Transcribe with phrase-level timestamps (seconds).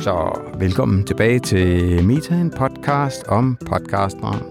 [0.00, 4.42] Så velkommen tilbage til Meta, en podcast om podcaster.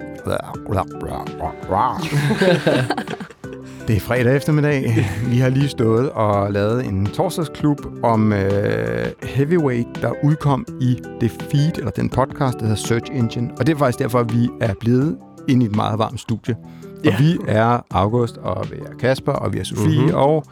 [3.87, 5.05] Det er fredag eftermiddag.
[5.29, 11.31] Vi har lige stået og lavet en torsdagsklub om øh, Heavyweight, der udkom i det
[11.31, 13.49] feed, eller den podcast, der hedder Search Engine.
[13.59, 15.17] Og det er faktisk derfor, at vi er blevet
[15.47, 16.55] ind i et meget varmt studie.
[16.55, 17.15] Og Ja.
[17.19, 20.13] vi er August, og vi er Kasper, og vi er Sofie, Mhm.
[20.15, 20.43] og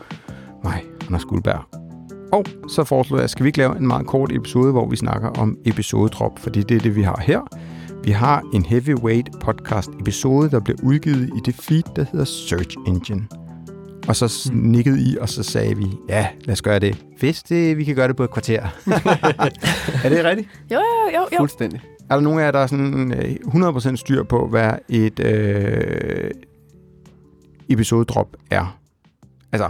[0.63, 1.84] mig, Anders Guldberg.
[2.31, 5.29] Og så foreslår jeg, skal vi ikke lave en meget kort episode, hvor vi snakker
[5.29, 7.41] om episodedrop, fordi det er det, vi har her.
[8.03, 12.77] Vi har en Heavyweight podcast episode, der bliver udgivet i det feed, der hedder Search
[12.87, 13.27] Engine.
[14.07, 17.05] Og så nikkede I, og så sagde vi, ja, lad os gøre det.
[17.19, 18.61] Hvis det, vi kan gøre det på et kvarter.
[20.03, 20.49] er det rigtigt?
[20.71, 21.37] Jo, jo, jo, jo.
[21.37, 21.81] Fuldstændig.
[22.09, 26.31] Er der nogen af jer, der er sådan øh, 100% styr på, hvad et øh,
[27.69, 28.77] episodedrop er?
[29.51, 29.69] Altså,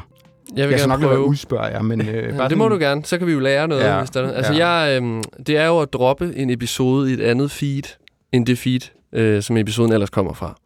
[0.55, 1.25] Jeg vil jeg skal nok prøve.
[1.25, 2.01] udspørge jer, men...
[2.01, 3.81] Øh, Ja, bare det må sådan- du gerne, så kan vi jo lære noget.
[3.81, 4.31] Ja, Ja, hvis der er.
[4.31, 4.67] Altså, ja.
[4.67, 7.83] jeg, øhm, det er jo at droppe en episode i et andet feed,
[8.31, 8.79] end det feed,
[9.13, 10.57] øh, som episoden ellers kommer fra.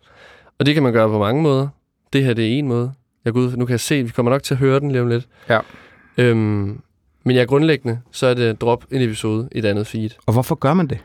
[0.59, 1.67] Og det kan man gøre på mange måder.
[2.13, 2.91] Det her, det er en måde.
[3.25, 5.01] Jeg går ud, nu kan jeg se, vi kommer nok til at høre den lige
[5.01, 5.27] om lidt.
[5.49, 5.59] Ja.
[6.17, 6.81] Øhm,
[7.23, 10.09] men er grundlæggende, så er det at droppe en episode i et andet feed.
[10.25, 10.97] Og hvorfor gør man det?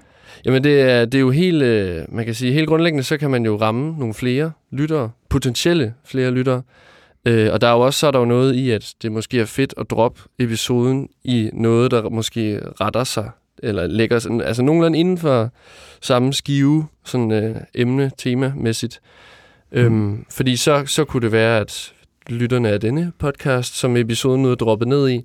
[0.45, 3.31] Jamen det er, det er jo helt, øh, man kan sige, helt grundlæggende, så kan
[3.31, 6.63] man jo ramme nogle flere lyttere, potentielle flere lyttere.
[7.27, 9.41] Øh, og der er jo også så er der jo noget i, at det måske
[9.41, 13.31] er fedt at droppe episoden i noget, der måske retter sig,
[13.63, 15.51] eller lægger sådan, altså nogenlunde inden for
[16.01, 19.01] samme skive, sådan øh, emne, temamæssigt.
[19.73, 21.93] Øhm, fordi så, så kunne det være, at
[22.29, 25.25] lytterne af denne podcast, som episoden nu er droppet ned i,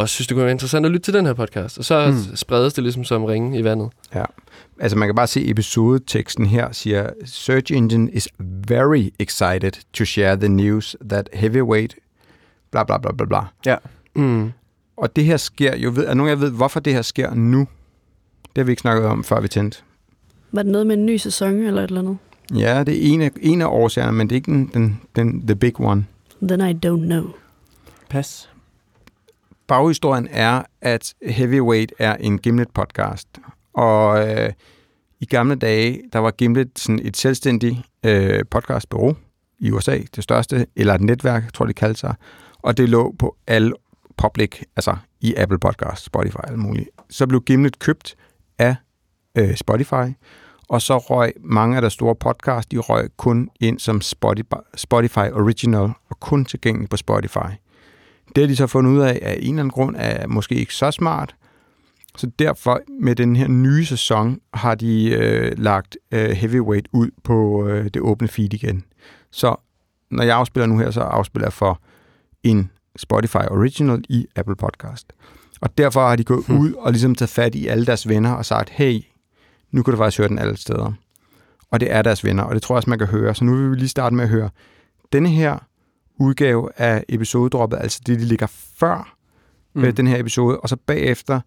[0.00, 1.78] og synes, det kunne være interessant at lytte til den her podcast.
[1.78, 2.36] Og så Mm.
[2.36, 3.88] spredes det ligesom som ringe i vandet.
[4.80, 8.28] Altså, man kan bare se episodeteksten her, siger, Search Engine is
[8.68, 11.94] very excited to share the news that heavyweight,
[12.70, 13.76] bla bla bla bla bla.
[14.14, 14.52] Mm.
[14.96, 17.34] Og det her sker jo, ved, er nogen af jer ved, hvorfor det her sker
[17.34, 17.58] nu?
[18.42, 19.78] Det har vi ikke snakket om, før vi tændte.
[20.52, 22.18] Var det noget med en ny sæson eller et eller andet?
[22.54, 25.46] Ja, det er en af, en af årsagerne, men det er ikke den, den, den
[25.46, 26.06] the big one.
[26.42, 27.24] Then I don't know.
[28.08, 28.48] Pas.
[29.70, 33.26] Baghistorien er, at Heavyweight er en Gimlet-podcast.
[33.74, 34.52] Og øh,
[35.20, 37.76] i gamle dage, der var Gimlet sådan et selvstændigt
[38.06, 39.16] øh, podcastbureau
[39.58, 42.14] i USA, det største, eller et netværk, tror jeg, det kaldte sig.
[42.58, 43.72] Og det lå på alle
[44.16, 46.88] public, altså i Apple Podcast, Spotify, alt muligt.
[47.10, 48.16] Så blev Gimlet købt
[48.58, 48.76] af
[49.38, 50.14] øh, Spotify,
[50.68, 55.30] og så røg mange af deres store podcasts, de røg kun ind som Spotify, Spotify
[55.32, 57.50] Original, og kun tilgængelig på Spotify.
[58.36, 60.74] Det har de så fundet ud af, af en eller anden grund, er måske ikke
[60.74, 61.34] så smart.
[62.16, 67.66] Så derfor med den her nye sæson har de øh, lagt øh, Heavyweight ud på
[67.68, 68.84] øh, det åbne feed igen.
[69.30, 69.56] Så
[70.10, 71.80] når jeg afspiller nu her, så afspiller jeg for
[72.42, 75.12] en Spotify Original i Apple Podcast.
[75.60, 76.58] Og derfor har de gået Hmm.
[76.58, 79.00] ud og ligesom taget fat i alle deres venner og sagt, hey,
[79.70, 80.92] nu kan du faktisk høre den alle steder.
[81.70, 83.34] Og det er deres venner, og det tror jeg også, man kan høre.
[83.34, 84.50] Så nu vil vi lige starte med at høre
[85.12, 85.58] denne her
[86.20, 89.16] udgave af episodedroppet, altså det, de ligger før
[89.74, 89.84] mm.
[89.84, 91.40] øh, den her episode, og så bagefter,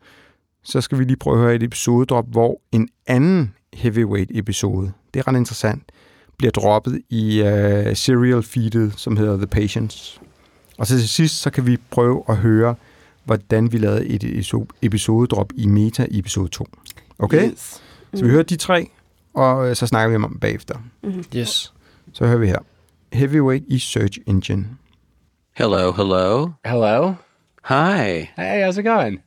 [0.64, 5.28] så skal vi lige prøve at høre et episodedrop, hvor en anden heavyweight-episode, det er
[5.28, 5.84] ret interessant,
[6.38, 10.20] bliver droppet i øh, serial feedet, som hedder The Patience.
[10.78, 12.76] Og så til sidst, så kan vi prøve at høre,
[13.24, 16.68] hvordan vi lavede et episo- episodedrop i Meta i episode 2.
[17.20, 17.52] Okay?
[17.52, 17.82] Yes.
[18.14, 18.90] Så vi hører de tre,
[19.34, 20.76] og øh, så snakker vi om dem bagefter.
[21.04, 21.24] Mm-hmm.
[21.36, 21.74] Yes.
[22.14, 22.60] Så hører vi her.
[23.14, 24.80] Heavyweight i Search Engine.
[25.54, 26.56] Hello, hello.
[26.66, 27.18] Hello.
[27.64, 28.32] Hi.
[28.36, 29.22] Hey, how's it going?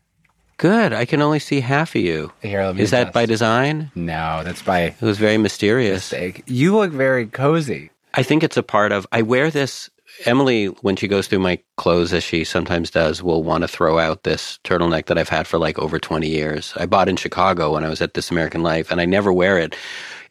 [0.56, 0.92] Good.
[0.92, 2.32] I can only see half of you.
[2.42, 3.92] Here, let me Is that by design?
[3.94, 6.10] No, that's by It was very mysterious.
[6.10, 6.42] mistake.
[6.46, 7.90] You look very cozy.
[8.14, 9.06] I think it's a part of.
[9.12, 9.88] I wear this.
[10.24, 13.98] Emily, when she goes through my clothes, as she sometimes does, will want to throw
[13.98, 16.72] out this turtleneck that I've had for like over 20 years.
[16.76, 19.58] I bought in Chicago when I was at This American Life, and I never wear
[19.58, 19.76] it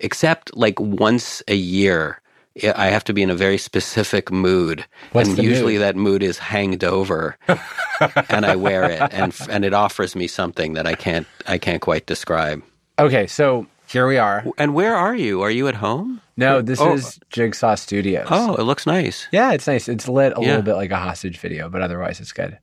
[0.02, 2.20] except like once a year.
[2.64, 5.82] I have to be in a very specific mood, What's and usually mood?
[5.82, 7.38] that mood is hanged over,
[8.30, 11.82] and I wear it, and and it offers me something that I can't I can't
[11.82, 12.64] quite describe.
[12.98, 14.46] Okay, so here we are.
[14.58, 15.42] And where are you?
[15.42, 16.22] Are you at home?
[16.38, 16.94] No, this Oh.
[16.94, 18.28] is Jigsaw Studios.
[18.32, 19.28] Oh, it looks nice.
[19.34, 19.90] Yeah, it's nice.
[19.90, 20.48] It's lit a Yeah.
[20.48, 22.58] little bit like a hostage video, but otherwise it's good.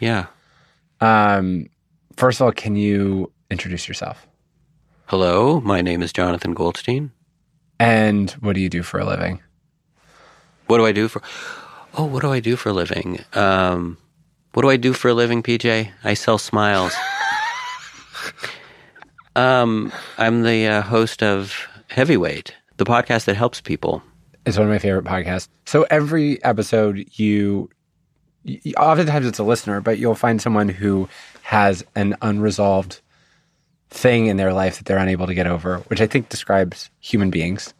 [0.00, 0.26] Yeah.
[1.00, 1.68] Um,
[2.16, 4.26] first of all, can you introduce yourself?
[5.06, 7.12] Hello, my name is Jonathan Goldstein.
[7.78, 9.40] And what do you do for a living?
[10.66, 11.22] What do I do for?
[11.94, 13.20] Oh, what do I do for a living?
[13.34, 13.98] Um,
[14.52, 15.90] what do I do for a living, PJ?
[16.02, 16.94] I sell smiles.
[19.36, 21.54] um, I'm the uh, host of
[21.88, 24.02] Heavyweight, the podcast that helps people.
[24.44, 25.48] It's one of my favorite podcasts.
[25.66, 27.68] So every episode, you,
[28.44, 31.08] y- oftentimes it's a listener, but you'll find someone who
[31.42, 33.00] has an unresolved
[33.90, 37.30] thing in their life that they're unable to get over, which I think describes human
[37.30, 37.72] beings.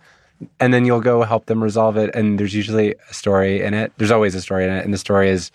[0.61, 2.15] And then you'll go help them resolve it.
[2.15, 3.93] And there's usually a story in it.
[3.97, 4.85] There's always a story in it.
[4.85, 5.51] And the story is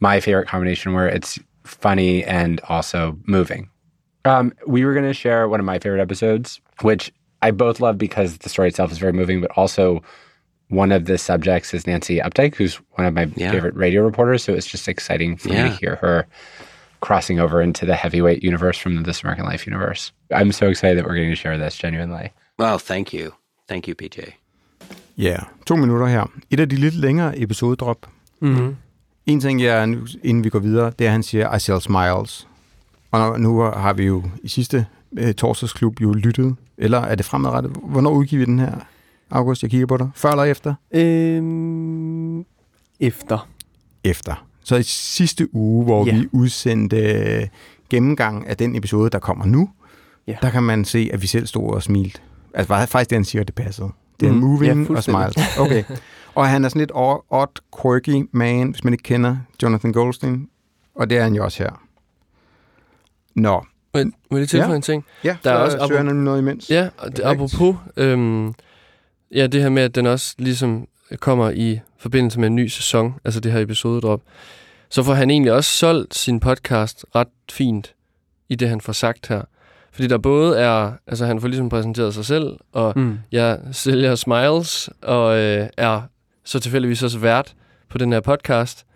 [0.00, 3.68] my favorite combination where it's funny and also moving.
[4.24, 7.98] Um, we were going to share one of my favorite episodes, which I both love
[7.98, 10.02] because the story itself is very moving, but also
[10.68, 13.50] one of the subjects is Nancy Updike, who's one of my Yeah.
[13.52, 14.42] favorite radio reporters.
[14.42, 16.26] So it's just exciting for me to hear her
[17.00, 20.12] crossing over into the heavyweight universe from the This American Life universe.
[20.32, 22.28] I'm so excited that we're getting to share this genuinely.
[22.58, 23.32] Well, thank you.
[23.68, 24.18] Thank you, PJ.
[25.18, 25.36] Ja,
[25.66, 26.30] to minutter her.
[26.50, 28.06] Et af de lidt længere episodedrop.
[28.40, 28.76] Mm-hmm.
[29.26, 29.82] En ting, jeg,
[30.24, 32.48] inden vi går videre, det er, at han siger, I sell smiles.
[33.10, 34.86] Og nu har vi jo i sidste
[35.18, 36.56] øh, torsdagsklub jo lyttet.
[36.78, 37.72] Eller er det fremadrettet?
[37.84, 38.72] Hvornår udgiver vi den her?
[39.30, 40.10] August, jeg kigger på dig.
[40.14, 40.74] Før eller efter?
[40.94, 42.44] Øhm,
[43.00, 43.48] efter.
[44.04, 44.47] Efter.
[44.68, 46.14] Så i sidste uge, hvor Ja.
[46.18, 47.48] vi udsendte
[47.90, 49.70] gennemgang af den episode, der kommer nu,
[50.26, 50.36] Ja.
[50.42, 52.20] der kan man se, at vi selv stod og smilte.
[52.54, 53.88] Altså var faktisk det, han siger, det passede.
[54.20, 55.44] Det er Mm, moving ja, og fuldstændig.
[55.58, 55.84] Okay.
[56.34, 60.48] Og han er sådan lidt odd, quirky man, hvis man ikke kender Jonathan Goldstein.
[60.94, 61.82] Og det er han jo også her.
[63.34, 63.64] Nå.
[63.94, 64.76] Men må jeg lige tilføje Ja.
[64.76, 65.04] en ting?
[65.24, 66.70] Ja, Der er så også- søger han noget imens.
[66.70, 68.54] Ja, og det, apropos, øhm,
[69.34, 70.86] ja, det her med, at den også ligesom
[71.16, 74.22] kommer i forbindelse med en ny sæson, altså det her episodedrop,
[74.90, 77.94] så får han egentlig også solgt sin podcast ret fint
[78.48, 79.42] i det, han får sagt her.
[79.92, 83.18] Fordi der både er, altså han får ligesom præsenteret sig selv, og Mm.
[83.32, 86.02] jeg sælger Smiles, og øh, er
[86.44, 87.54] så tilfældigvis også vært
[87.88, 88.86] på den her podcast,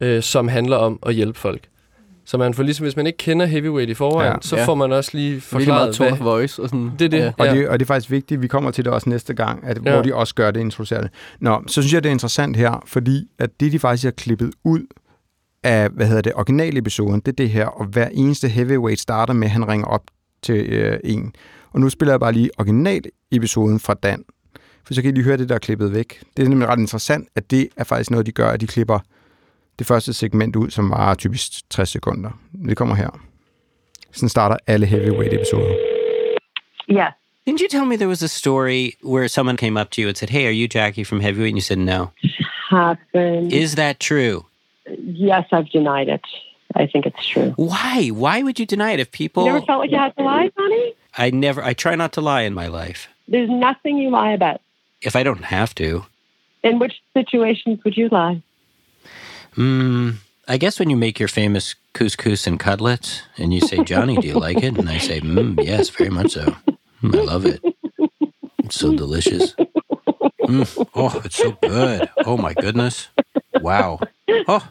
[0.00, 1.68] øh, som handler om at hjælpe folk.
[2.30, 4.38] Så man får ligesom, hvis man ikke kender Heavyweight i forvejen, Ja.
[4.42, 4.64] så Ja.
[4.64, 6.90] får man også lige forklaret, meget tone hvad, voice og sådan.
[6.98, 7.18] Det er det.
[7.18, 7.32] Ja.
[7.38, 9.78] Og, det, og det er faktisk vigtigt, vi kommer til det også næste gang, at,
[9.84, 9.92] Ja.
[9.92, 11.10] hvor de også gør det introducerer det.
[11.40, 14.50] Nå, så synes jeg, det er interessant her, fordi at det, de faktisk har klippet
[14.64, 14.80] ud
[15.64, 19.46] af, hvad hedder det, originalepisoden, det er det her, og hver eneste heavyweight starter med,
[19.46, 20.02] at han ringer op
[20.42, 21.32] til øh, en.
[21.72, 24.24] Og nu spiller jeg bare lige originalepisoden fra Dan,
[24.86, 26.22] for så kan I lige høre det, der er klippet væk.
[26.36, 28.98] Det er nemlig ret interessant, at det er faktisk noget, de gør, at de klipper
[29.80, 32.30] det første segment ud, som var typisk 60 sekunder.
[32.68, 33.20] Det kommer her.
[34.12, 35.74] Sådan starter alle heavyweight-episoder.
[36.90, 37.12] Yes.
[37.46, 40.16] Didn't you tell me there was a story where someone came up to you and
[40.16, 41.52] said, Hey, are you Jackie from Heavyweight?
[41.52, 42.10] And you said no.
[42.70, 43.52] Happened.
[43.52, 44.44] Is that true?
[45.28, 46.24] yes, I've denied it.
[46.74, 47.52] I think it's true.
[47.56, 48.08] Why?
[48.08, 49.44] Why would you deny it if people.
[49.44, 50.94] You never felt like you had to lie, Johnny?
[51.18, 53.08] I never, I try not to lie in my life.
[53.28, 54.60] There's nothing you lie about.
[55.02, 56.04] If I don't have to.
[56.62, 58.42] In which situations would you lie?
[59.56, 60.14] Mm,
[60.48, 64.26] I guess when you make your famous couscous and cutlets and you say, Johnny, do
[64.26, 64.78] you like it?
[64.78, 66.54] And I say, mm, yes, very much so.
[67.02, 67.60] Mm, I love it.
[68.64, 69.54] It's so delicious.
[70.48, 72.08] Mm, oh, it's so good.
[72.26, 73.08] Oh, my goodness.
[73.60, 73.98] Wow.
[74.48, 74.66] Oh,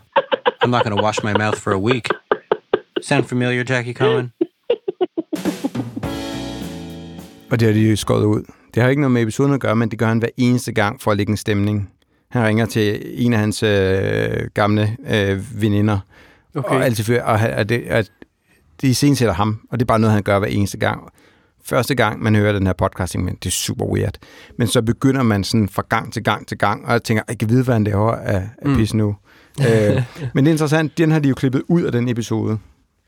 [0.61, 2.07] I'm not going to wash my mouth for a week.
[3.01, 4.31] Sound familiar, Jackie Cohen?
[7.51, 8.43] Og det har de jo skåret ud.
[8.73, 11.01] Det har ikke noget med episoden at gøre, men det gør han hver eneste gang
[11.01, 11.91] for at lægge en stemning.
[12.29, 15.99] Han ringer til en af hans øh, gamle øh, veninder,
[16.55, 16.75] okay.
[16.75, 18.11] og altid og, og det, at
[18.81, 21.11] det iscenesætter ham, og det er bare noget, han gør hver eneste gang.
[21.63, 24.17] Første gang, man hører den her podcasting, men det er super weird.
[24.57, 27.37] Men så begynder man sådan fra gang til gang til gang, og jeg tænker, jeg
[27.37, 29.15] kan vide, hvad han laver af, af pis nu.
[29.67, 30.03] øh,
[30.33, 32.57] men det er interessant, den har de jo klippet ud af den episode.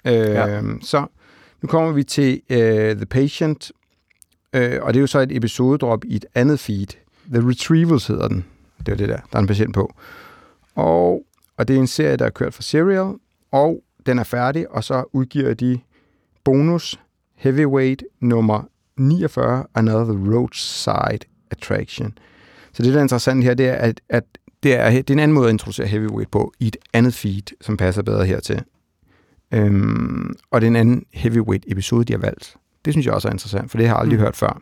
[0.07, 0.61] Øh, ja.
[0.81, 1.05] Så
[1.61, 3.71] nu kommer vi til øh, The Patient,
[4.53, 6.87] øh, og det er jo så et episodedrop i et andet feed.
[7.33, 8.45] The Retrievals hedder den.
[8.85, 9.93] Det er det der, der er en patient på.
[10.75, 11.23] Og,
[11.57, 13.13] og det er en serie, der er kørt for Serial,
[13.51, 15.79] og den er færdig, og så udgiver de
[16.43, 16.99] bonus
[17.35, 18.63] Heavyweight nummer
[18.97, 22.17] 49, Another Roadside Attraction.
[22.73, 24.23] Så det, der er interessant her, det er, at, at
[24.63, 27.57] det, er, det er en anden måde at introducere Heavyweight på i et andet feed,
[27.61, 28.63] som passer bedre hertil.
[29.53, 32.55] Øhm, og det er en anden Heavyweight episode, de har valgt.
[32.85, 34.23] Det synes jeg også er interessant, for det har jeg aldrig mm.
[34.23, 34.61] hørt før.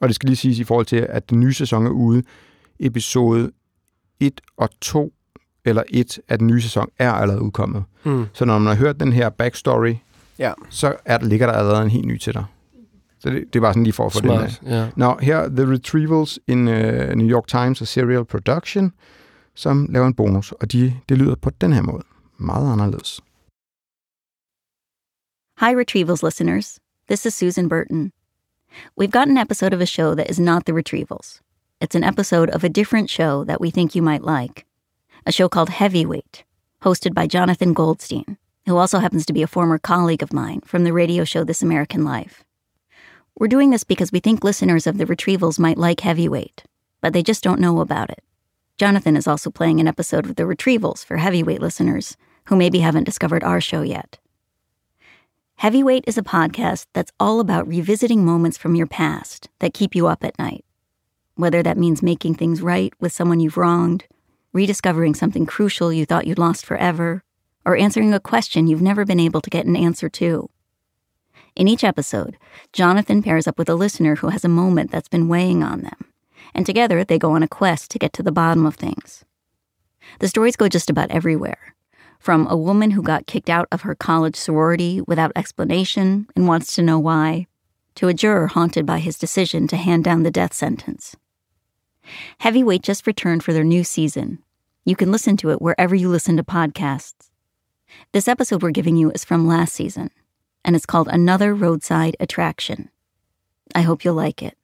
[0.00, 2.22] Og det skal lige siges i forhold til, at den nye sæson er ude.
[2.80, 3.50] Episode
[4.20, 5.12] 1 og 2,
[5.64, 7.84] eller 1 af den nye sæson, er allerede udkommet.
[8.04, 8.26] Mm.
[8.32, 9.94] Så når man har hørt den her backstory,
[10.38, 10.52] Ja.
[10.70, 12.44] så er der, ligger der allerede en helt ny til dig.
[13.18, 14.18] Så det, det er bare sådan lige for at få.
[14.18, 14.90] Smart, ja.
[14.96, 16.74] Nå, her The Retrievals in uh,
[17.14, 18.92] New York Times og Serial Production,
[19.54, 22.02] som laver en bonus, og de, det lyder på den her måde.
[22.36, 23.20] Meget anderledes.
[25.60, 26.78] Hi, Retrievals listeners.
[27.08, 28.12] This is Susan Burton.
[29.00, 31.40] We've got an episode of a show that is not The Retrievals.
[31.80, 34.66] It's an episode of a different show that we think you might like.
[35.24, 36.42] A show called Heavyweight,
[36.82, 40.82] hosted by Jonathan Goldstein, who also happens to be a former colleague of mine from
[40.82, 42.42] the radio show This American Life.
[43.38, 46.64] We're doing this because we think listeners of The Retrievals might like Heavyweight,
[47.00, 48.24] but they just don't know about it.
[48.76, 52.16] Jonathan is also playing an episode of The Retrievals for Heavyweight listeners
[52.46, 54.18] who maybe haven't discovered our show yet.
[55.58, 60.08] Heavyweight is a podcast that's all about revisiting moments from your past that keep you
[60.08, 60.64] up at night.
[61.38, 64.06] Whether that means making things right with someone you've wronged,
[64.52, 67.22] rediscovering something crucial you thought you'd lost forever,
[67.64, 70.50] or answering a question you've never been able to get an answer to.
[71.54, 72.38] In each episode,
[72.72, 76.12] Jonathan pairs up with a listener who has a moment that's been weighing on them,
[76.56, 79.24] and together they go on a quest to get to the bottom of things.
[80.18, 81.76] The stories go just about everywhere
[82.18, 86.74] from a woman who got kicked out of her college sorority without explanation and wants
[86.74, 87.46] to know why,
[87.94, 91.14] to a juror haunted by his decision to hand down the death sentence.
[92.38, 94.38] Heavyweight just returned for their new season.
[94.84, 97.30] You can listen to it wherever you listen to podcasts.
[98.12, 100.10] This episode we're giving you is from last season,
[100.64, 102.90] and it's called Another Roadside Attraction.
[103.74, 104.56] I hope you'll like it.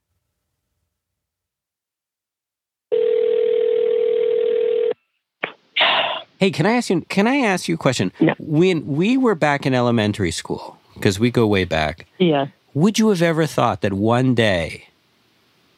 [6.38, 7.00] Hey, can I ask you?
[7.02, 8.12] Can I ask you a question?
[8.20, 8.34] No.
[8.38, 12.48] When we were back in elementary school, because we go way back, Yeah.
[12.74, 14.88] would you have ever thought that one day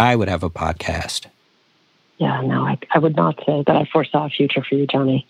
[0.01, 1.27] I would have a podcast?
[2.19, 5.27] Yeah, no, I, I would not say that I foresaw a future for you, Johnny.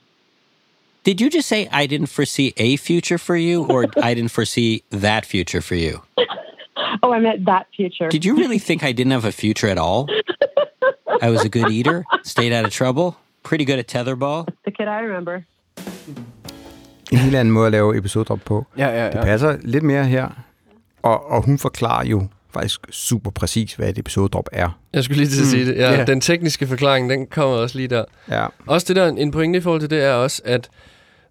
[1.04, 4.82] Did you just say I didn't foresee a future for you, or I didn't foresee
[4.90, 6.02] that future for you?
[7.02, 8.08] Oh, I meant that future.
[8.08, 10.08] Did you really think I didn't have a future at all?
[11.22, 14.46] I was a good eater, stayed out of trouble, pretty good at tetherball.
[14.64, 15.42] the kid I remember.
[17.12, 18.66] En helt anden måde at lave episoder på.
[18.78, 20.28] Ja, ja, Det passer lidt mere her.
[21.02, 24.80] Og, og hun forklarer jo faktisk super præcis, hvad et episodedrop er.
[24.92, 25.76] Jeg skulle lige til at Mm, sige det.
[25.76, 26.04] Ja, ja.
[26.04, 28.04] Den tekniske forklaring, den kommer også lige der.
[28.30, 28.46] Ja.
[28.66, 30.68] Også det der, en pointe i forhold til det er også, at,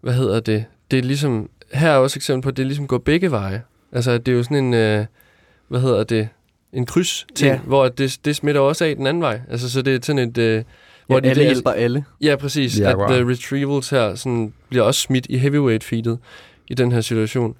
[0.01, 2.97] hvad hedder det, det er ligesom, her er også eksempel på, at det ligesom går
[2.97, 3.61] begge veje.
[3.91, 5.05] Altså, det er jo sådan en, øh,
[5.67, 6.27] hvad hedder det,
[6.73, 7.59] en kryds ting, Ja.
[7.59, 9.41] hvor det, det smitter også af den anden vej.
[9.51, 10.63] Altså, så det er sådan et, øh, hvor
[11.13, 12.05] Hvor de alle der- hjælper alle.
[12.21, 12.79] Ja, præcis.
[12.79, 13.07] Ja, at wow.
[13.07, 16.19] the retrievals her sådan, bliver også smidt i heavyweight feedet
[16.67, 17.55] i den her situation.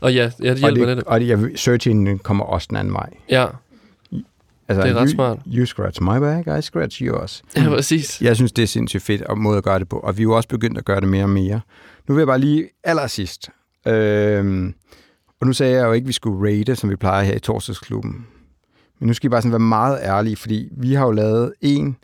[0.00, 1.06] Og ja, ja det Og, hjælper det, lidt.
[1.06, 3.10] og det, jeg, search engine kommer også den anden vej.
[3.30, 3.46] Ja,
[4.68, 5.38] Altså, Det er ret you, smart.
[5.54, 7.42] You scratch my back, I scratch yours.
[7.56, 8.22] ja præcis.
[8.22, 10.24] Jeg synes, det er sindssygt fedt og måde at gøre det på, og vi er
[10.24, 11.60] jo også begyndt at gøre det mere og mere.
[12.08, 13.48] Nu vil jeg bare lige allersidst,
[13.86, 14.74] øhm,
[15.40, 17.38] og nu sagde jeg jo ikke, at vi skulle rate, som vi plejer her i
[17.38, 18.26] torsdagsklubben.
[19.00, 21.96] Men nu skal I bare sådan være meget ærlige, fordi vi har jo lavet en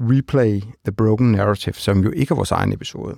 [0.00, 3.16] replay, The Broken Narrative, som jo ikke er vores egen episode.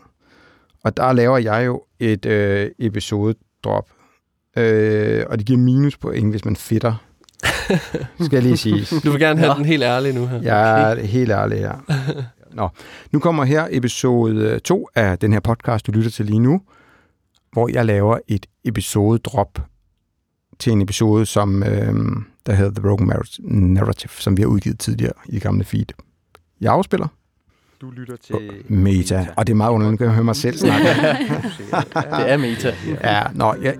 [0.84, 3.88] Og der laver jeg jo et øh, episode-drop,
[4.56, 6.94] øh, og det giver minuspoint, hvis man fitter.
[8.20, 9.00] skal jeg lige sige.
[9.04, 9.54] Du vil gerne have Nå.
[9.54, 10.42] den helt ærlig nu her.
[10.42, 12.02] Jeg er helt ærlig her.
[12.56, 12.68] Nå,
[13.12, 16.60] nu kommer her episode 2 af den her podcast, du lytter til lige nu,
[17.52, 19.58] hvor jeg laver et episode-drop
[20.58, 21.94] til en episode, som øh,
[22.46, 25.86] der hedder The Broken Marriage Narrative, som vi har udgivet tidligere i det gamle feed.
[26.60, 27.06] Jeg afspiller
[27.80, 30.88] Du lytter til Meta, og det er meget underligt, jeg høre mig selv snakke.
[32.18, 32.74] Det er meta.
[33.04, 33.76] Ja, nå, jeg...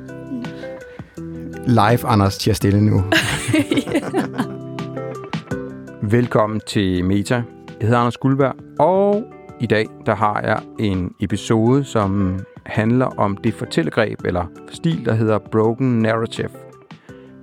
[1.67, 3.03] Live, Anders, til at stille nu.
[6.17, 7.35] Velkommen til Meta.
[7.81, 9.25] Jeg hedder Anders Guldberg, og
[9.61, 15.15] i dag der har jeg en episode, som handler om det fortællegreb eller stil, der
[15.15, 16.49] hedder Broken Narrative.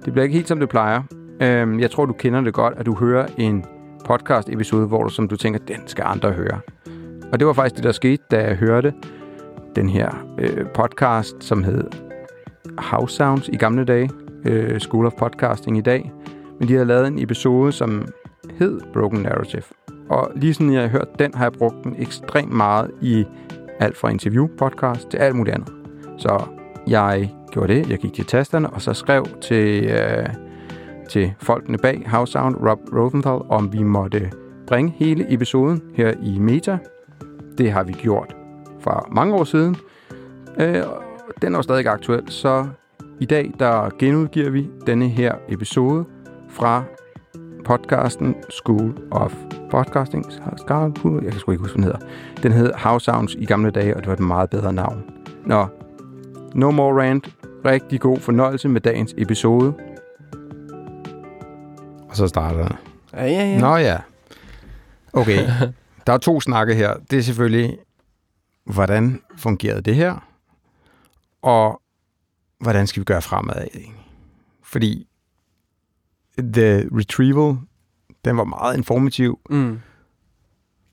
[0.05, 1.01] Det bliver ikke helt som det plejer.
[1.41, 3.65] Øhm, Jeg tror, du kender det godt, at du hører en
[4.05, 6.59] podcast-episode, hvor du, som du tænker, den skal andre høre.
[7.31, 8.93] Og det var faktisk det, der skete, da jeg hørte
[9.75, 10.09] den her
[10.39, 11.83] øh, podcast, som hed
[12.77, 14.09] House Sounds i gamle dage,
[14.45, 16.11] øh, School of Podcasting i dag.
[16.59, 18.07] Men de har lavet en episode, som
[18.59, 19.63] hed Broken Narrative.
[20.09, 23.25] Og lige sådan jeg har hørt den, har jeg brugt den ekstremt meget i
[23.79, 25.73] alt fra interview, podcast til alt muligt andet.
[26.17, 26.43] Så
[26.87, 30.25] jeg gjorde det, jeg gik til tasterne, og så skrev til, øh,
[31.09, 34.31] til folkene bag House Sound, Rob Rosenthal, om vi måtte
[34.67, 36.77] bringe hele episoden her i Meta.
[37.57, 38.35] Det har vi gjort
[38.79, 39.75] for mange år siden.
[40.59, 40.83] Øh,
[41.41, 42.67] den er jo stadig aktuel, så
[43.19, 46.05] i dag der genudgiver vi denne her episode
[46.49, 46.83] fra
[47.65, 49.33] podcasten School of
[49.71, 50.25] Podcasting.
[50.25, 51.99] Jeg kan sgu ikke huske, hvad den hedder.
[52.43, 55.03] Den hed House Sounds i gamle dage, og det var et meget bedre navn.
[55.45, 55.65] Nå,
[56.55, 57.29] no more rant.
[57.65, 59.73] Rigtig god fornøjelse med dagens episode.
[62.09, 62.77] Og så starter den.
[63.13, 63.59] Ja, ja, ja.
[63.59, 63.97] Nå ja.
[65.13, 65.47] Okay,
[66.07, 66.93] der er to snakke her.
[67.11, 67.77] Det er selvfølgelig,
[68.65, 70.26] hvordan fungerede det her?
[71.47, 71.81] Og
[72.59, 73.67] hvordan skal vi gøre fremad?
[73.73, 73.93] ikke?
[74.63, 75.07] Fordi
[76.39, 77.57] The Retrieval,
[78.25, 79.39] den var meget informativ.
[79.49, 79.79] Mm.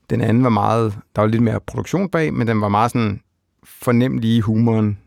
[0.09, 3.21] Den anden var meget, der var lidt mere produktion bag, men den var meget sådan
[3.63, 4.99] fornem lige humoren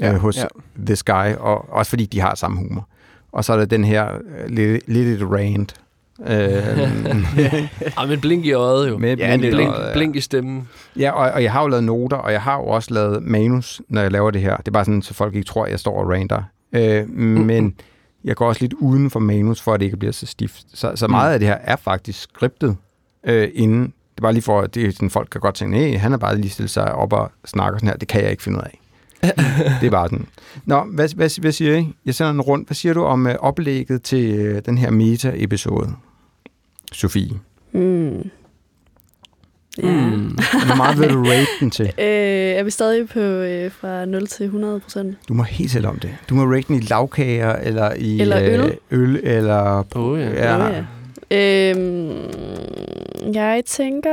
[0.00, 0.46] ja, øh, hos ja.
[0.86, 2.88] This Guy, og også fordi de har samme humor.
[3.32, 5.80] Og så er der den her øh, lidt, lidt et rant.
[6.20, 8.98] Øh, Ah, men blink i øjet jo.
[8.98, 10.68] med Ja, er Blink, og, blink i stemmen.
[10.98, 13.82] Ja, og, og jeg har jo lavet noter, og jeg har jo også lavet manus,
[13.88, 14.56] når jeg laver det her.
[14.56, 16.42] Det er bare sådan, så folk ikke tror, at jeg står og ranter
[16.72, 17.74] Øh, men
[18.24, 20.64] jeg går også lidt uden for manus, for at det ikke bliver så stift.
[20.74, 22.76] Så, så meget af det her er faktisk skriptet
[23.26, 23.82] øh, inden.
[23.82, 26.12] Det er bare lige for, at det, er sådan, folk kan godt tænke, hey, han
[26.12, 27.96] er bare lige stillet sig op og snakker sådan her.
[27.96, 28.80] Det kan jeg ikke finde ud af.
[29.80, 30.26] det er bare sådan.
[30.64, 31.94] Nå, hvad, hvad, hvad siger I?
[32.06, 32.68] Jeg sender den rundt.
[32.68, 35.92] Hvad siger du om øh, oplægget til øh, den her meta-episode?
[36.92, 37.30] Sofie,
[37.72, 38.30] Mm.
[39.82, 39.90] Ja.
[39.90, 40.38] mm.
[40.66, 41.84] hvor meget vil du rate den til?
[41.98, 42.04] Øh,
[42.58, 45.16] er vi stadig på øh, fra 0 til 100 procent?
[45.28, 46.10] Du må helt selv om det.
[46.28, 48.60] Du må rate den i lavkager, eller i Eller øl.
[48.60, 49.96] Øh, øl eller...
[49.96, 50.30] Åh, ja.
[50.30, 50.66] ja.
[50.66, 50.84] ja.
[51.30, 52.14] Øhm,
[53.34, 54.10] jeg tænker...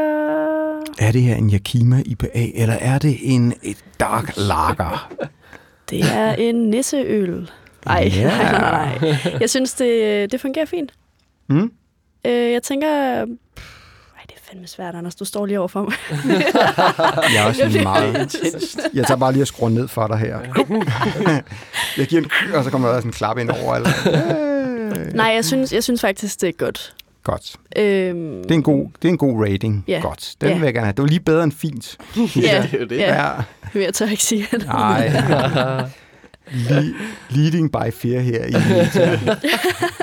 [0.99, 5.13] Er det her en Yakima IPA, eller er det en et dark lager?
[5.89, 7.49] Det er en nisseøl.
[7.85, 8.27] Ej, Ja.
[8.51, 9.37] nej, nej, nej.
[9.39, 10.91] Jeg synes, det, det fungerer fint.
[11.49, 11.71] Mm?
[12.25, 12.87] Øh, jeg tænker...
[12.87, 13.25] Ej,
[14.27, 15.15] det er fandme svært, Anders.
[15.15, 15.93] Du står lige over for mig.
[17.33, 18.17] Jeg er også meget...
[18.21, 18.79] Intenst.
[18.93, 20.39] Jeg tager bare lige og skruer ned for dig her.
[21.97, 22.29] Jeg giver en...
[22.55, 23.75] Og så kommer der sådan en klap ind over.
[23.75, 23.89] Eller...
[25.15, 26.93] Nej, jeg synes, jeg synes faktisk, det er godt.
[27.23, 27.55] Godt.
[27.77, 29.83] Øhm, Det er en god, det er en god rating.
[29.87, 29.99] Ja.
[30.01, 30.33] Godt.
[30.41, 30.55] Den Ja.
[30.55, 30.91] vil jeg gerne have.
[30.93, 31.97] Det var lige bedre end fint.
[32.17, 32.21] Ja,
[32.71, 32.97] det er jo det.
[32.97, 33.29] ja.
[33.73, 34.65] Men jeg tør ikke sige det.
[34.65, 35.11] Nej.
[36.51, 36.93] Le-
[37.29, 38.51] leading by fear her i.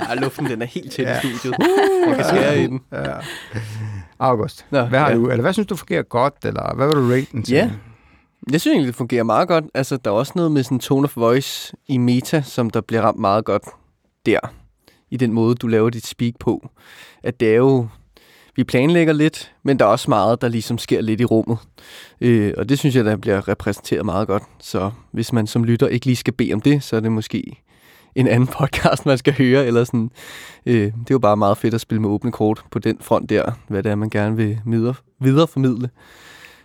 [0.09, 1.17] Ja, luften den er helt tæt Ja.
[1.17, 1.55] i studiet.
[2.07, 2.81] Man kan skære i den.
[2.93, 3.13] ja.
[4.19, 5.15] August, Nå, hvad har ja.
[5.17, 5.31] du?
[5.31, 6.35] Eller hvad synes du fungerer godt?
[6.45, 7.55] Eller hvad vil du rate den til?
[7.55, 7.71] Ja.
[8.53, 9.65] Jeg synes egentlig, det fungerer meget godt.
[9.75, 13.03] Altså, der er også noget med sådan tone of voice i meta, som der bliver
[13.03, 13.63] ramt meget godt
[14.27, 14.39] der.
[15.11, 16.71] I den måde, du laver dit speak på.
[17.23, 17.89] At det er jo...
[18.57, 21.59] Vi planlægger lidt, men der er også meget, der ligesom sker lidt i rummet.
[22.21, 24.43] Øh, og det synes jeg, der bliver repræsenteret meget godt.
[24.61, 27.63] Så hvis man som lytter ikke lige skal bede om det, så er det måske
[28.15, 29.67] en anden podcast, man skal høre.
[29.67, 30.11] Eller sådan.
[30.67, 33.31] Øh, det er jo bare meget fedt at spille med åbne kort på den front
[33.31, 35.91] der, hvad det er, man gerne vil videre, videreformidle.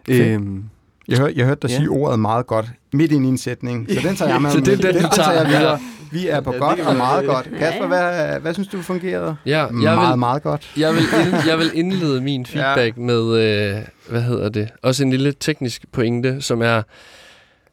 [0.05, 0.21] Fedt.
[0.21, 0.63] Øhm,
[1.07, 1.75] Jeg, hør, jeg hørte dig Ja.
[1.77, 4.51] sige ordet meget godt midt i en sætning, så den tager jeg med.
[4.55, 5.31] Så det er den, du den tager.
[5.31, 5.79] jeg videre.
[6.11, 7.29] Vi er på Ja, godt og meget det.
[7.31, 7.49] godt.
[7.59, 9.35] Kasper, hvad, hvad synes du fungerede?
[9.45, 10.71] Ja, jeg meget, vil, meget godt.
[10.77, 13.01] jeg, vil ind, jeg vil indlede min feedback ja.
[13.01, 16.81] med, øh, hvad hedder det, også en lille teknisk pointe, som er,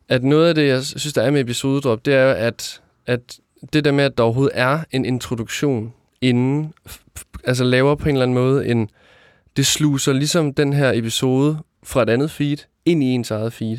[0.09, 3.21] at noget af det, jeg synes, der er med episodedrop, det er jo, at, at
[3.73, 6.73] det der med, at der overhovedet er en introduktion inden,
[7.45, 8.89] altså laver på en eller anden måde en,
[9.57, 13.79] det sluser ligesom den her episode fra et andet feed ind i ens eget feed.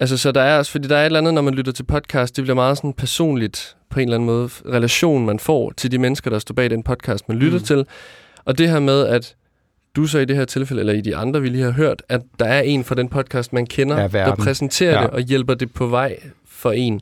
[0.00, 1.82] Altså, så der er også, fordi der er et eller andet, når man lytter til
[1.82, 5.90] podcast, det bliver meget sådan personligt, på en eller anden måde, relation, man får til
[5.92, 7.64] de mennesker, der står bag den podcast, man lytter mm.
[7.64, 7.86] til.
[8.44, 9.36] Og det her med, at
[9.96, 12.20] du så i det her tilfælde, eller i de andre, vi lige har hørt, at
[12.38, 15.02] der er en fra den podcast, man kender, Ja, der præsenterer Ja.
[15.02, 16.16] det og hjælper det på vej
[16.48, 17.00] for en.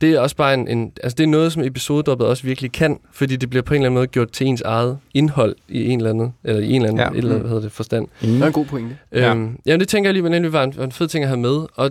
[0.00, 2.98] Det er også bare en, en altså det er noget, som episodedoppet også virkelig kan,
[3.12, 5.98] fordi det bliver på en eller anden måde gjort til ens eget indhold i en
[5.98, 7.10] eller anden, eller i en eller anden, Ja.
[7.12, 7.18] ja.
[7.18, 8.06] eller, hvad hedder det, forstand.
[8.20, 8.98] det er en god pointe.
[9.12, 9.20] Ja.
[9.20, 9.30] Ja.
[9.34, 11.40] Øhm, jamen, det tænker jeg lige, nemlig var en, var en fed ting at have
[11.40, 11.66] med.
[11.74, 11.90] Og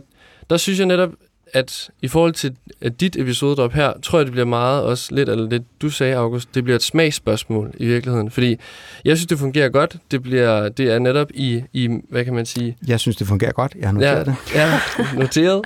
[0.50, 1.10] der synes jeg netop,
[1.56, 5.30] at i forhold til at dit episodedrop her, tror jeg, det bliver meget også lidt,
[5.30, 8.32] eller det du sagde, August, det bliver et smagsspørgsmål i virkeligheden.
[8.32, 8.58] Fordi
[9.06, 9.96] jeg synes, det fungerer godt.
[10.12, 13.52] Det, bliver, det er netop i, i, hvad kan man sige, Jeg synes, det fungerer
[13.52, 13.76] godt.
[13.80, 14.32] Jeg har noteret Ja.
[14.32, 14.36] det.
[14.56, 14.80] ja,
[15.20, 15.62] noteret,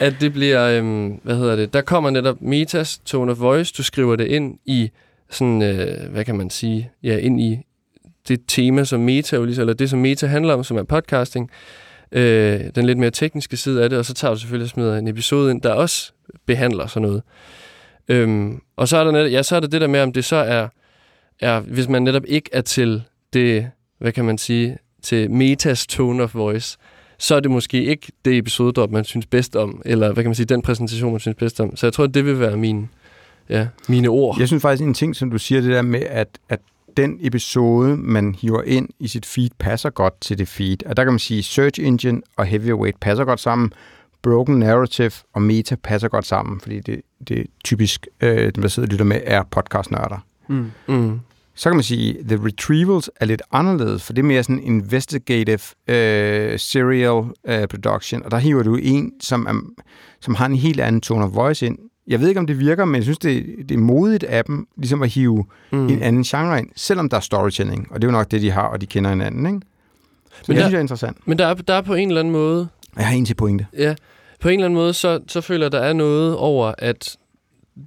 [0.00, 3.82] at det bliver, øhm, hvad hedder det, der kommer netop metas, tone of voice, du
[3.82, 4.90] skriver det ind i
[5.30, 7.58] sådan, øh, hvad kan man sige, ja, ind i
[8.28, 11.50] det tema, som meta eller det, som meta handler om, som er podcasting,
[12.12, 14.98] øh, den lidt mere tekniske side af det, og så tager du selvfølgelig og smider
[14.98, 16.12] en episode ind, der også
[16.46, 17.22] behandler sådan noget.
[18.08, 20.24] Øhm, og så er, der netop, ja, så er der det der med, om det
[20.24, 20.68] så er,
[21.40, 26.22] er, hvis man netop ikke er til det, hvad kan man sige, til metas tone
[26.22, 26.78] of voice,
[27.18, 30.34] så er det måske ikke det episodedrop, man synes bedst om, eller hvad kan man
[30.34, 31.76] sige, den præsentation, man synes bedst om.
[31.76, 32.88] Så jeg tror, det vil være min,
[33.48, 34.36] ja, mine ord.
[34.38, 36.60] Jeg synes faktisk, en ting, som du siger, det der med, at, at
[36.96, 40.86] den episode, man hiver ind i sit feed, passer godt til det feed.
[40.86, 43.72] Og der kan man sige, Search Engine og Heavyweight passer godt sammen.
[44.22, 48.68] Broken Narrative og Meta passer godt sammen, fordi det, det er typisk, øh, dem der
[48.68, 50.26] sidder og lytter med, er podcastnørder.
[50.48, 50.70] Mm.
[50.88, 51.20] Mm.
[51.54, 55.58] Så kan man sige, The Retrievals er lidt anderledes, for det er mere sådan investigative
[55.88, 59.82] øh, serial øh, production, og der hiver du en, som, er,
[60.20, 61.78] som har en helt anden tone of voice ind.
[62.06, 64.66] Jeg ved ikke, om det virker, men jeg synes, det, det er modigt af dem,
[64.76, 65.86] ligesom at hive Mm.
[65.88, 68.50] en anden genre ind, selvom der er storytelling, og det er jo nok det, de
[68.50, 69.60] har, og de kender hinanden, ikke?
[70.32, 71.16] Så Men det der- synes jeg er interessant.
[71.28, 73.66] Men der er, der er på en eller anden måde, Jeg har en til pointe.
[73.78, 73.94] ja,
[74.40, 77.16] på en eller anden måde, så, så føler jeg, der er noget over, at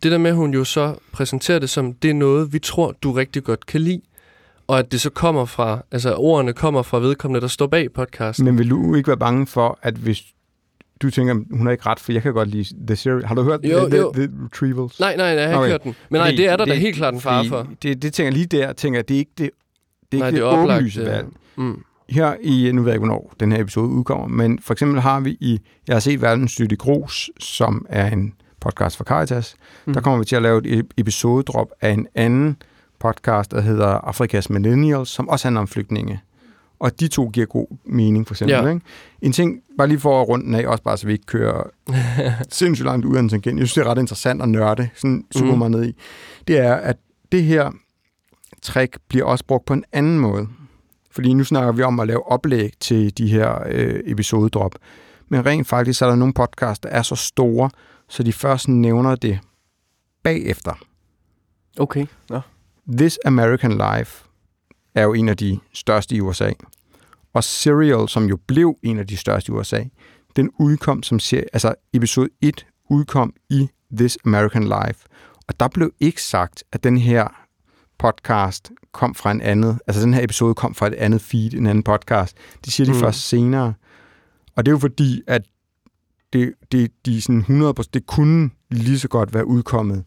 [0.04, 2.91] det der med, at hun jo så præsenterer det som, det er noget, vi tror,
[3.04, 4.01] du rigtig godt kan lide,
[4.67, 8.45] og at det så kommer fra, altså ordene kommer fra vedkommende, der står bag podcasten.
[8.45, 10.23] Men vil du ikke være bange for, at hvis
[11.01, 13.25] du tænker, hun har ikke ret, for jeg kan godt lide The Series.
[13.25, 14.12] Har du hørt Jo, the, jo.
[14.13, 14.99] the, the Retrievals?
[14.99, 15.65] Nej, nej, nej, jeg har Okay.
[15.65, 15.95] ikke hørt den.
[16.10, 17.67] Men nej, Fordi det er der da helt klart en fare for.
[17.84, 19.49] Det, det tænker lige der, tænker det er ikke det,
[20.12, 21.10] det, er Nej, ikke det det, er oplagt, åbenlyse ja.
[21.10, 21.27] valg.
[21.55, 21.84] Mm.
[22.10, 25.19] Her i, nu ved jeg ikke, hvornår den her episode udkommer, men for eksempel har
[25.19, 29.55] vi i, jeg har set Verdensstyrt i Grus, som er en podcast for Caritas,
[29.86, 29.93] Mm.
[29.93, 32.58] der kommer vi til at lave et episodedrop af en anden
[32.99, 36.19] podcast, der hedder Afrikas Millennials, som også handler om flygtninge.
[36.80, 38.54] Og de to giver god mening, for eksempel.
[38.56, 38.68] Ja.
[38.68, 38.82] Ikke?
[39.22, 41.64] En ting, bare lige for at runde den af, også bare så vi ikke kører
[42.50, 43.60] sindssygt langt ud af en tangent.
[43.60, 45.58] Jeg synes, det er ret interessant at nørde sådan super Mhm.
[45.58, 45.96] meget ned i.
[46.48, 46.98] Det er, at
[47.32, 47.72] det her
[48.62, 50.48] trick bliver også brugt på en anden måde.
[51.12, 54.76] Fordi nu snakker vi om at lave oplæg til de her øh, episodedrop.
[55.30, 57.70] Men rent faktisk så er der nogle podcasts, der er så store,
[58.10, 59.40] så de først nævner det
[60.24, 60.74] bagefter.
[61.80, 62.06] Okay.
[62.30, 62.40] Nå.
[62.98, 64.25] This American Life
[64.95, 66.51] er jo en af de største i USA.
[67.34, 69.84] Og Serial, som jo blev en af de største i USA,
[70.36, 75.08] den udkom som serie, altså episode 1 udkom i This American Life.
[75.47, 77.27] Og der blev ikke sagt, at den her
[77.99, 81.67] podcast kom fra en andet, altså den her episode kom fra et andet feed, en
[81.67, 82.38] anden podcast.
[82.65, 82.99] Det siger de Mm.
[82.99, 83.73] først senere.
[84.55, 85.41] Og det er jo fordi, at
[86.34, 90.03] det, det, de sådan 100%, det kunne lige så godt være udkommet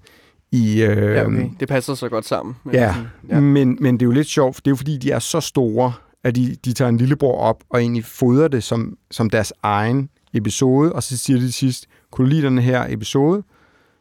[0.53, 0.83] i...
[0.83, 1.51] Øh, Ja, okay.
[1.61, 2.57] Det passer så godt sammen.
[2.65, 2.95] Men Ja,
[3.29, 3.41] ja.
[3.41, 5.41] Men, men det er jo lidt sjovt, for det er jo fordi, de er så
[5.41, 5.93] store,
[6.25, 10.09] at de, de tager en lillebror op og egentlig fodrer det som, som deres egen
[10.35, 13.43] episode, og så siger de sidst, kunne du lide den her episode,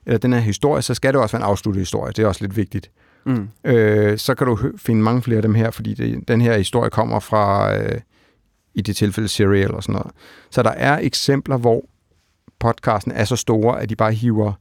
[0.06, 2.14] eller den her historie, så skal det også være en afsluttet historie.
[2.14, 2.92] Det er også lidt vigtigt.
[3.26, 3.48] Mm.
[3.64, 6.90] Øh, så kan du finde mange flere af dem her, fordi det, den her historie
[6.90, 8.00] kommer fra, øh,
[8.76, 10.12] i det tilfælde, Serial og sådan noget.
[10.52, 11.84] Så der er eksempler, hvor
[12.60, 14.54] podcasten er så store, at de bare hiver,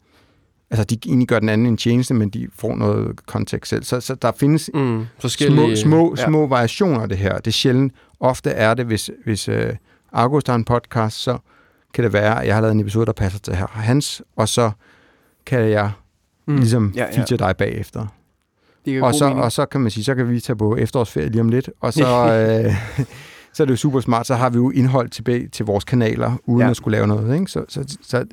[0.71, 3.85] altså de egentlig gør den anden en tjeneste, men de får noget kontekst selv.
[3.85, 5.77] Så, så der findes Mm, små, forskellige...
[5.77, 6.25] små, ja.
[6.25, 7.37] små variationer af det her.
[7.37, 7.93] Det er sjældent.
[8.21, 9.55] Ofte er det, hvis, hvis uh,
[10.13, 11.39] August har en podcast, så
[11.95, 14.49] kan det være, at jeg har lavet en episode, der passer til her hans, og
[14.49, 14.71] så
[15.47, 15.91] kan jeg
[16.47, 16.57] mm.
[16.57, 18.07] ligesom Ja, ja, feature dig bagefter.
[18.85, 19.43] Det Og så, mening.
[19.45, 21.93] og så kan man sige, så kan vi tage på efterårsferie lige om lidt, og
[21.93, 22.07] så,
[22.67, 22.75] øh,
[23.53, 26.37] så er det jo super smart, så har vi jo indhold tilbage til vores kanaler,
[26.47, 26.71] uden ja.
[26.71, 27.35] at skulle lave noget.
[27.35, 27.51] Ikke?
[27.51, 28.25] Så, så, så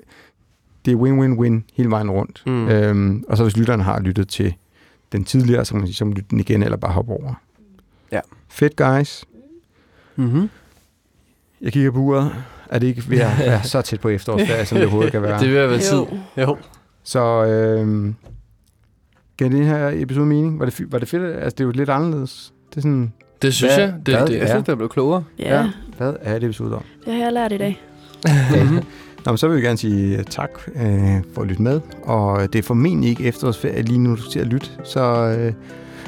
[0.86, 2.44] det er win-win-win hele vejen rundt.
[2.46, 2.68] Mm.
[2.70, 4.54] Øhm, og så hvis lytterne har lyttet til
[5.12, 7.34] den tidligere, så kan man sige, så lytte den igen, eller bare hoppe over.
[8.12, 8.20] Ja.
[8.50, 9.26] Fedt, guys.
[10.16, 10.50] Mm-hmm.
[11.62, 12.32] Jeg kigger på uret.
[12.70, 15.40] Er det ikke ved at være så tæt på efterårsferie, som det overhovedet kan være?
[15.40, 15.98] Det vil være tid.
[15.98, 16.08] Jo.
[16.38, 16.58] Jo.
[17.04, 18.16] Så øhm,
[19.38, 20.60] gav det her episode mening?
[20.60, 21.24] Var det, var det fedt?
[21.24, 22.54] Altså, det er jo lidt anderledes.
[22.70, 23.94] Det er sådan, Det synes Hvad- jeg.
[24.06, 25.24] Det, hvad det, Jeg synes, det er blevet klogere.
[25.40, 25.70] Ja, Ja.
[25.98, 26.84] hvad er det episode om?
[27.06, 27.82] det har jeg lært i dag.
[29.26, 31.82] Nå, men så vil vi gerne sige øh, tak øh, for at lytte med.
[32.04, 34.68] Og det er formentlig ikke efterårsferie lige nu, du til at lytte.
[34.84, 35.54] Så øh,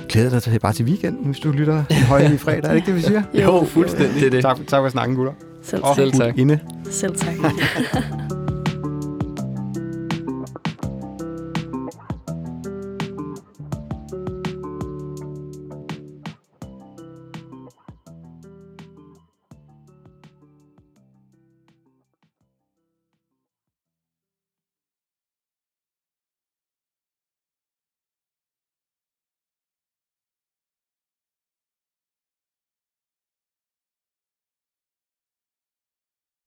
[0.10, 2.64] glæder dig til bare til weekenden, hvis du lytter en højlig fredag.
[2.64, 3.24] Er det ikke det, vi siger?
[3.44, 4.16] Jo, fuldstændig.
[4.16, 4.42] det er det.
[4.42, 5.34] Tak, tak for snakken, gutter.
[5.64, 5.96] Selv Og tak.
[5.96, 6.38] Selv tak.
[6.38, 6.60] inde.
[6.92, 7.36] Selv tak.